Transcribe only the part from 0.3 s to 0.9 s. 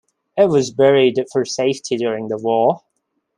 It was